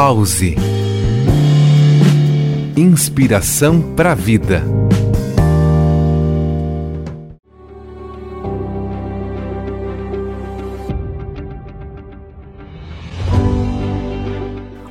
[0.00, 0.54] Pause.
[2.76, 4.62] Inspiração para a vida.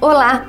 [0.02, 0.46] Olá!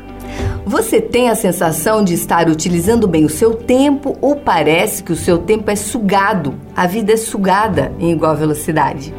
[0.67, 5.17] Você tem a sensação de estar utilizando bem o seu tempo ou parece que o
[5.17, 9.15] seu tempo é sugado, a vida é sugada em igual velocidade?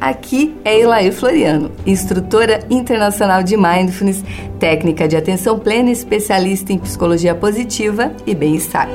[0.00, 4.24] Aqui é Elaê Floriano, instrutora internacional de Mindfulness,
[4.60, 8.88] técnica de atenção plena, especialista em psicologia positiva e bem-estar.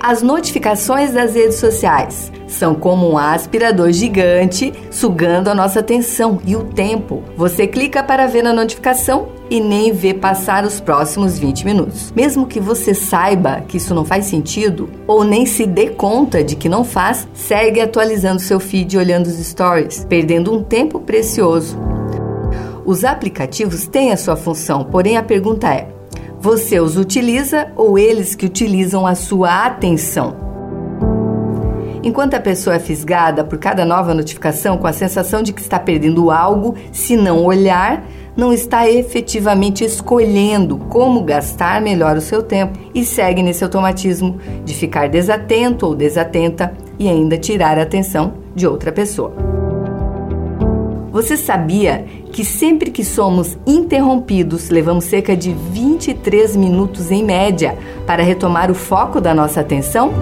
[0.00, 6.54] As notificações das redes sociais são como um aspirador gigante sugando a nossa atenção e
[6.54, 7.22] o tempo.
[7.36, 12.12] Você clica para ver a notificação e nem vê passar os próximos 20 minutos.
[12.14, 16.54] Mesmo que você saiba que isso não faz sentido ou nem se dê conta de
[16.54, 21.76] que não faz, segue atualizando seu feed olhando os stories, perdendo um tempo precioso.
[22.84, 25.97] Os aplicativos têm a sua função, porém a pergunta é:
[26.40, 30.36] você os utiliza ou eles que utilizam a sua atenção?
[32.02, 35.80] Enquanto a pessoa é fisgada por cada nova notificação com a sensação de que está
[35.80, 38.04] perdendo algo, se não olhar,
[38.36, 44.74] não está efetivamente escolhendo como gastar melhor o seu tempo e segue nesse automatismo de
[44.74, 49.57] ficar desatento ou desatenta e ainda tirar a atenção de outra pessoa.
[51.18, 58.22] Você sabia que sempre que somos interrompidos, levamos cerca de 23 minutos em média para
[58.22, 60.12] retomar o foco da nossa atenção?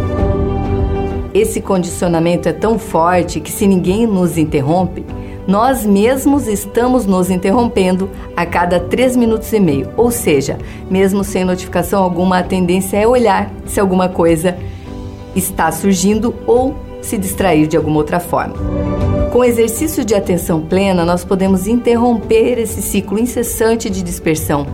[1.35, 5.05] Esse condicionamento é tão forte que, se ninguém nos interrompe,
[5.47, 9.91] nós mesmos estamos nos interrompendo a cada 3 minutos e meio.
[9.99, 10.57] Ou seja,
[10.91, 14.57] mesmo sem notificação alguma, a tendência é olhar se alguma coisa
[15.35, 18.55] está surgindo ou se distrair de alguma outra forma.
[19.33, 24.67] Com exercício de atenção plena, nós podemos interromper esse ciclo incessante de dispersão.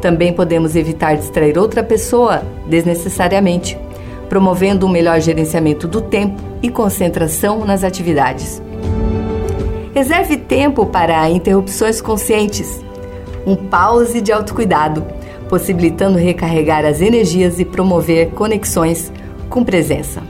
[0.00, 3.78] Também podemos evitar distrair outra pessoa desnecessariamente
[4.28, 8.62] promovendo um melhor gerenciamento do tempo e concentração nas atividades.
[9.94, 12.84] Reserve tempo para interrupções conscientes,
[13.46, 15.04] um pause de autocuidado,
[15.48, 19.12] possibilitando recarregar as energias e promover conexões
[19.48, 20.22] com presença.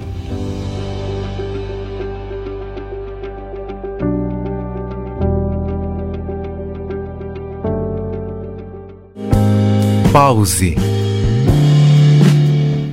[10.17, 10.75] Pause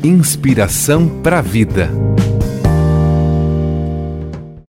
[0.03, 1.89] Inspiração para a vida.